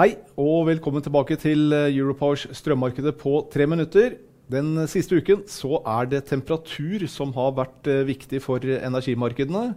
Hei, 0.00 0.14
og 0.40 0.62
velkommen 0.64 1.02
tilbake 1.04 1.36
til 1.36 1.74
eh, 1.76 1.90
Europowers 1.92 2.46
strømmarkedet 2.56 3.10
på 3.20 3.42
tre 3.52 3.66
minutter. 3.68 4.14
Den 4.48 4.86
siste 4.88 5.18
uken 5.20 5.42
så 5.44 5.82
er 5.84 6.06
det 6.08 6.22
temperatur 6.30 7.04
som 7.04 7.34
har 7.36 7.50
vært 7.58 7.90
eh, 7.92 8.06
viktig 8.08 8.40
for 8.40 8.64
energimarkedene. 8.64 9.74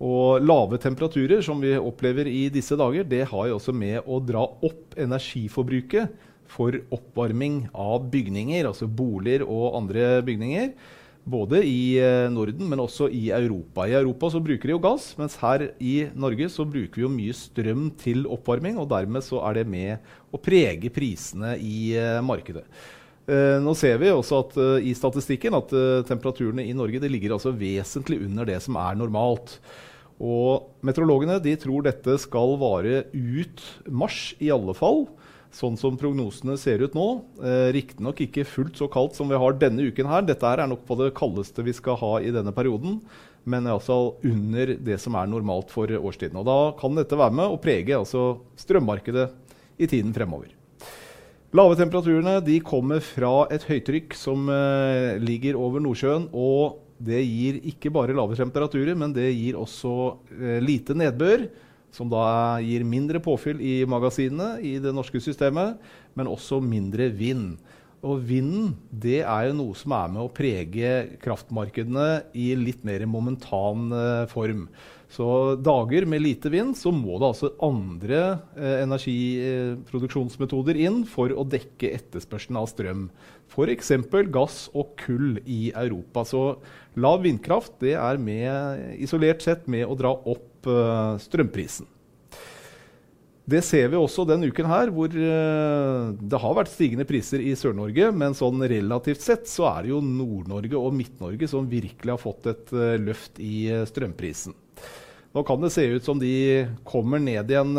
Og 0.00 0.40
lave 0.40 0.80
temperaturer 0.80 1.44
som 1.44 1.60
vi 1.60 1.74
opplever 1.76 2.24
i 2.24 2.46
disse 2.54 2.72
dager, 2.80 3.04
det 3.04 3.26
har 3.28 3.50
jo 3.50 3.58
også 3.58 3.76
med 3.76 4.08
å 4.08 4.16
dra 4.24 4.46
opp 4.48 4.96
energiforbruket 4.96 6.16
for 6.48 6.80
oppvarming 6.96 7.66
av 7.76 8.08
bygninger, 8.08 8.70
altså 8.70 8.88
boliger 8.88 9.44
og 9.44 9.76
andre 9.82 10.22
bygninger. 10.24 10.72
Både 11.26 11.58
i 11.66 11.96
eh, 11.98 12.28
Norden, 12.30 12.68
men 12.70 12.78
også 12.78 13.08
i 13.10 13.32
Europa. 13.34 13.82
I 13.90 13.96
Europa 13.98 14.28
så 14.30 14.38
bruker 14.38 14.70
de 14.70 14.76
jo 14.76 14.82
gass, 14.84 15.08
mens 15.18 15.34
her 15.40 15.64
i 15.82 15.96
Norge 16.14 16.46
så 16.54 16.62
bruker 16.62 17.00
vi 17.00 17.02
jo 17.02 17.10
mye 17.10 17.34
strøm 17.34 17.88
til 17.98 18.28
oppvarming. 18.30 18.78
og 18.78 18.86
Dermed 18.92 19.26
så 19.26 19.40
er 19.48 19.58
det 19.58 19.64
med 19.66 20.06
å 20.30 20.38
prege 20.38 20.92
prisene 20.94 21.56
i 21.58 21.96
uh, 21.98 22.22
markedet. 22.22 22.62
Uh, 23.26 23.58
nå 23.58 23.74
ser 23.74 23.98
vi 23.98 24.12
også 24.14 24.38
at, 24.44 24.54
uh, 24.54 24.78
i 24.78 24.94
statistikken 24.94 25.58
at 25.58 25.74
temperaturene 26.06 26.62
i 26.62 26.76
Norge 26.78 27.02
ligger 27.10 27.34
altså 27.34 27.50
vesentlig 27.50 28.20
under 28.22 28.46
det 28.46 28.60
som 28.62 28.78
er 28.78 28.94
normalt. 28.94 29.58
Og 30.22 30.78
Meteorologene 30.86 31.40
de 31.42 31.56
tror 31.58 31.88
dette 31.88 32.20
skal 32.22 32.54
vare 32.62 33.02
ut 33.10 33.66
mars 33.90 34.30
i 34.38 34.54
alle 34.54 34.78
fall 34.78 35.08
sånn 35.56 35.78
som 35.80 35.96
prognosene 35.98 36.56
ser 36.60 36.82
ut 36.84 36.96
nå. 36.96 37.06
Eh, 37.40 37.68
Riktignok 37.76 38.20
ikke 38.26 38.46
fullt 38.48 38.76
så 38.80 38.88
kaldt 38.92 39.16
som 39.16 39.30
vi 39.30 39.38
har 39.40 39.56
denne 39.56 39.88
uken 39.88 40.10
her. 40.10 40.26
Dette 40.28 40.50
er 40.50 40.66
nok 40.68 40.84
på 40.88 40.98
det 41.00 41.14
kaldeste 41.16 41.64
vi 41.64 41.74
skal 41.76 41.98
ha 42.02 42.12
i 42.20 42.32
denne 42.34 42.52
perioden, 42.56 43.00
men 43.48 43.68
altså 43.70 44.16
under 44.26 44.74
det 44.76 45.00
som 45.02 45.16
er 45.16 45.30
normalt 45.30 45.72
for 45.72 45.88
årstiden. 45.88 46.36
Og 46.40 46.46
da 46.48 46.58
kan 46.78 46.98
dette 46.98 47.18
være 47.18 47.38
med 47.40 47.48
å 47.48 47.60
prege 47.62 47.96
altså 47.96 48.28
strømmarkedet 48.60 49.30
i 49.80 49.88
tiden 49.88 50.12
fremover. 50.16 50.52
Lave 51.56 51.76
temperaturene 51.78 52.40
kommer 52.66 53.00
fra 53.00 53.46
et 53.54 53.64
høytrykk 53.64 54.16
som 54.18 54.50
eh, 54.52 55.16
ligger 55.22 55.56
over 55.56 55.80
Nordsjøen. 55.80 56.28
og 56.32 56.82
det 56.96 57.20
gir 57.20 57.58
ikke 57.68 57.92
bare 57.92 58.14
lave 58.16 58.36
temperaturer, 58.38 58.96
men 58.96 59.12
det 59.12 59.28
gir 59.34 59.58
også 59.60 60.16
eh, 60.32 60.60
lite 60.64 60.96
nedbør 60.96 61.44
som 61.96 62.10
da 62.12 62.58
gir 62.60 62.84
mindre 62.84 63.22
påfyll 63.24 63.62
i 63.64 63.80
magasinene 63.88 64.60
i 64.60 64.76
det 64.82 64.92
norske 64.94 65.20
systemet, 65.24 65.80
men 66.16 66.28
også 66.28 66.60
mindre 66.60 67.08
vind. 67.16 67.56
Og 68.06 68.20
vinden 68.28 68.74
det 68.92 69.22
er 69.24 69.48
jo 69.48 69.56
noe 69.56 69.76
som 69.78 69.94
er 69.96 70.12
med 70.12 70.22
å 70.22 70.32
prege 70.32 70.90
kraftmarkedene 71.22 72.08
i 72.36 72.50
litt 72.58 72.84
mer 72.86 73.06
momentan 73.08 73.88
uh, 73.94 74.28
form. 74.30 74.66
Så 75.08 75.54
dager 75.62 76.02
med 76.08 76.22
lite 76.24 76.50
vind, 76.50 76.74
så 76.76 76.90
må 76.90 77.20
det 77.20 77.28
altså 77.28 77.52
andre 77.62 78.20
eh, 78.58 78.82
energiproduksjonsmetoder 78.82 80.80
inn 80.82 81.04
for 81.08 81.30
å 81.30 81.46
dekke 81.46 81.92
etterspørselen 81.94 82.58
av 82.58 82.66
strøm. 82.72 83.04
F.eks. 83.46 83.92
gass 84.34 84.64
og 84.74 84.96
kull 84.98 85.38
i 85.46 85.70
Europa. 85.70 86.24
Så 86.26 86.42
lav 86.98 87.22
vindkraft 87.22 87.78
det 87.84 87.94
er 87.94 88.18
med, 88.18 88.98
isolert 88.98 89.46
sett 89.46 89.70
med 89.70 89.86
å 89.86 89.98
dra 89.98 90.10
opp 90.10 90.66
eh, 90.66 91.14
strømprisen. 91.22 91.86
Det 93.46 93.60
ser 93.62 93.92
vi 93.92 93.94
også 93.94 94.24
denne 94.26 94.48
uken 94.50 94.66
her, 94.66 94.90
hvor 94.90 95.06
uh, 95.06 96.10
det 96.18 96.38
har 96.42 96.54
vært 96.58 96.72
stigende 96.72 97.06
priser 97.06 97.38
i 97.38 97.52
Sør-Norge. 97.54 98.10
Men 98.10 98.34
sånn 98.34 98.58
relativt 98.58 99.22
sett 99.22 99.46
så 99.46 99.68
er 99.70 99.86
det 99.86 99.92
jo 99.92 100.02
Nord-Norge 100.02 100.74
og 100.74 100.90
Midt-Norge 100.98 101.46
som 101.54 101.70
virkelig 101.70 102.16
har 102.16 102.18
fått 102.18 102.50
et 102.50 102.74
uh, 102.74 102.98
løft 102.98 103.38
i 103.38 103.68
strømprisen. 103.86 104.56
Nå 105.34 105.42
kan 105.44 105.60
det 105.60 105.72
se 105.74 105.82
ut 105.90 106.06
som 106.06 106.20
de 106.20 106.30
kommer 106.86 107.20
ned 107.20 107.50
igjen 107.52 107.74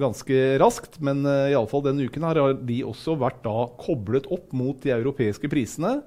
ganske 0.00 0.40
raskt, 0.58 0.96
men 1.04 1.20
uh, 1.22 1.52
fall 1.70 1.84
denne 1.84 2.08
uken 2.08 2.24
her 2.26 2.40
har 2.40 2.56
de 2.66 2.80
også 2.82 3.14
vært 3.20 3.44
da 3.44 3.68
koblet 3.78 4.26
opp 4.32 4.50
mot 4.56 4.80
de 4.82 4.94
europeiske 4.96 5.50
prisene. 5.52 5.98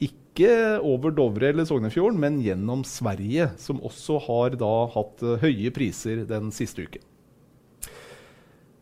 Ikke 0.00 0.78
over 0.86 1.12
Dovre 1.12 1.50
eller 1.50 1.66
Sognefjorden, 1.68 2.20
men 2.22 2.38
gjennom 2.40 2.84
Sverige, 2.88 3.50
som 3.60 3.82
også 3.84 4.20
har 4.24 4.54
da 4.60 4.74
hatt 4.94 5.24
eh, 5.26 5.42
høye 5.42 5.72
priser 5.74 6.22
den 6.28 6.48
siste 6.54 6.86
uken. 6.86 7.02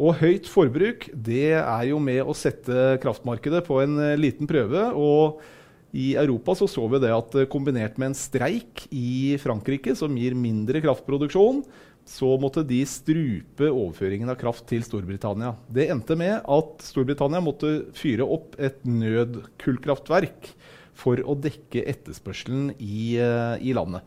Og 0.00 0.16
høyt 0.22 0.48
forbruk 0.48 1.10
det 1.12 1.58
er 1.58 1.82
jo 1.90 1.98
med 2.00 2.22
å 2.24 2.36
sette 2.36 2.96
kraftmarkedet 3.02 3.60
på 3.66 3.82
en 3.82 3.98
eh, 4.00 4.16
liten 4.20 4.48
prøve. 4.48 4.88
og 4.96 5.42
i 5.92 6.14
Europa 6.16 6.54
så, 6.56 6.66
så 6.70 6.86
vi 6.88 7.00
det 7.02 7.12
at 7.12 7.34
eh, 7.36 7.48
kombinert 7.52 7.98
med 8.00 8.12
en 8.12 8.18
streik 8.18 8.86
i 8.90 9.36
Frankrike, 9.42 9.94
som 9.98 10.16
gir 10.16 10.36
mindre 10.38 10.80
kraftproduksjon, 10.84 11.62
så 12.08 12.32
måtte 12.40 12.64
de 12.66 12.80
strupe 12.88 13.68
overføringen 13.68 14.32
av 14.32 14.38
kraft 14.40 14.64
til 14.70 14.82
Storbritannia. 14.86 15.52
Det 15.70 15.86
endte 15.92 16.16
med 16.18 16.40
at 16.40 16.82
Storbritannia 16.82 17.42
måtte 17.44 17.74
fyre 17.94 18.26
opp 18.26 18.56
et 18.58 18.80
nødkullkraftverk 18.88 20.50
for 20.98 21.22
å 21.22 21.36
dekke 21.38 21.84
etterspørselen 21.92 22.72
i, 22.78 23.20
uh, 23.22 23.54
i 23.62 23.70
landet. 23.76 24.02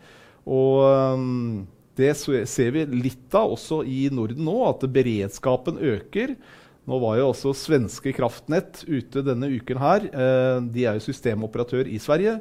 Og 0.45 0.84
um, 1.16 1.63
det 1.97 2.12
ser 2.19 2.75
vi 2.75 2.84
litt 2.91 3.35
av 3.38 3.56
også 3.56 3.79
i 3.88 4.06
Norden 4.13 4.44
nå, 4.45 4.57
at 4.68 4.84
beredskapen 4.91 5.79
øker. 5.79 6.35
Nå 6.85 7.00
var 7.01 7.18
jo 7.18 7.31
også 7.31 7.56
svenske 7.57 8.13
Kraftnett 8.13 8.84
ute 8.85 9.23
denne 9.25 9.50
uken 9.57 9.81
her. 9.81 10.06
Uh, 10.13 10.62
de 10.69 10.85
er 10.85 11.00
jo 11.00 11.06
systemoperatør 11.07 11.90
i 11.90 11.97
Sverige. 12.01 12.38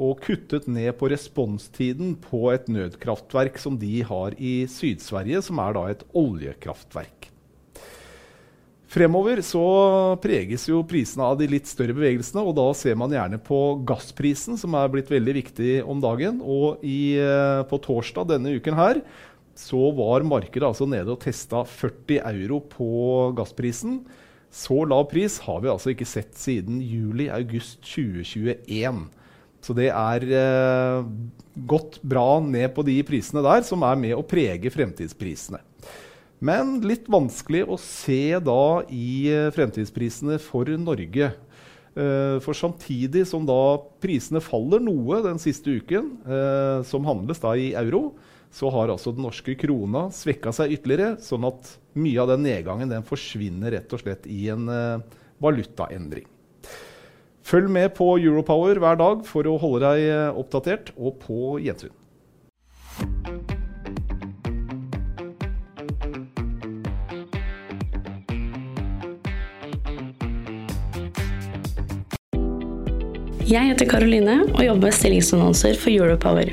Og 0.00 0.20
kuttet 0.22 0.68
ned 0.70 0.94
på 0.96 1.10
responstiden 1.10 2.14
på 2.22 2.46
et 2.54 2.70
nødkraftverk 2.70 3.58
som 3.60 3.74
de 3.80 3.98
har 4.06 4.36
i 4.38 4.62
Syd-Sverige, 4.70 5.42
som 5.44 5.58
er 5.60 5.76
da 5.76 5.88
et 5.90 6.06
oljekraftverk. 6.16 7.30
Fremover 8.90 9.38
så 9.46 9.62
preges 10.18 10.64
jo 10.66 10.80
prisene 10.88 11.22
av 11.22 11.36
de 11.38 11.46
litt 11.46 11.68
større 11.70 11.94
bevegelsene, 11.94 12.42
og 12.42 12.56
da 12.58 12.64
ser 12.74 12.96
man 12.98 13.12
gjerne 13.14 13.38
på 13.46 13.58
gassprisen, 13.86 14.58
som 14.58 14.74
er 14.74 14.90
blitt 14.90 15.12
veldig 15.12 15.34
viktig 15.36 15.74
om 15.86 16.00
dagen. 16.02 16.40
Og 16.42 16.82
i, 16.82 17.14
eh, 17.14 17.62
på 17.70 17.78
torsdag 17.84 18.32
denne 18.32 18.56
uken 18.58 18.74
her 18.74 19.02
så 19.60 19.90
var 19.96 20.24
markedet 20.26 20.66
altså 20.66 20.88
nede 20.88 21.12
og 21.12 21.20
testa 21.22 21.62
40 21.68 22.20
euro 22.32 22.62
på 22.64 22.90
gassprisen. 23.36 24.00
Så 24.50 24.82
lav 24.88 25.04
pris 25.12 25.38
har 25.44 25.60
vi 25.62 25.70
altså 25.70 25.92
ikke 25.92 26.08
sett 26.08 26.32
siden 26.38 26.80
juli-august 26.82 27.78
2021. 27.84 29.04
Så 29.60 29.76
det 29.76 29.90
er 29.92 30.24
eh, 30.40 31.10
gått 31.68 32.00
bra 32.02 32.40
ned 32.42 32.72
på 32.74 32.84
de 32.86 32.96
prisene 33.06 33.44
der, 33.44 33.62
som 33.66 33.84
er 33.86 34.00
med 34.00 34.16
å 34.16 34.24
prege 34.26 34.72
fremtidsprisene. 34.72 35.60
Men 36.40 36.78
litt 36.88 37.04
vanskelig 37.12 37.66
å 37.68 37.76
se 37.80 38.40
da 38.40 38.80
i 38.88 39.28
eh, 39.28 39.50
fremtidsprisene 39.52 40.40
for 40.42 40.72
Norge. 40.80 41.30
Eh, 41.90 42.36
for 42.40 42.56
samtidig 42.56 43.26
som 43.28 43.44
da 43.44 43.76
prisene 44.00 44.40
faller 44.42 44.80
noe 44.82 45.20
den 45.26 45.40
siste 45.42 45.76
uken, 45.82 46.14
eh, 46.24 46.80
som 46.88 47.04
handles 47.06 47.42
da 47.42 47.52
i 47.58 47.74
euro, 47.76 48.14
så 48.50 48.70
har 48.74 48.90
altså 48.90 49.12
den 49.14 49.24
norske 49.26 49.54
krona 49.58 50.08
svekka 50.14 50.52
seg 50.54 50.74
ytterligere, 50.74 51.16
sånn 51.22 51.46
at 51.48 51.70
mye 51.98 52.18
av 52.22 52.32
den 52.32 52.44
nedgangen 52.48 52.90
den 52.90 53.06
forsvinner 53.06 53.76
rett 53.76 53.94
og 53.94 54.02
slett 54.02 54.26
i 54.26 54.48
en 54.50 54.66
valutaendring. 55.42 56.26
Følg 57.46 57.70
med 57.72 57.94
på 57.96 58.12
Europower 58.20 58.78
hver 58.82 58.98
dag 59.00 59.22
for 59.26 59.46
å 59.48 59.56
holde 59.58 59.86
deg 59.86 60.36
oppdatert, 60.38 60.92
og 60.98 61.18
på 61.22 61.56
gjensyn. 61.62 61.94
Jeg 73.50 73.66
heter 73.66 73.88
Karoline 73.90 74.44
og 74.52 74.60
jobber 74.62 74.92
med 74.92 74.94
stillingsannonser 74.94 75.74
for 75.74 75.90
Europower. 75.90 76.52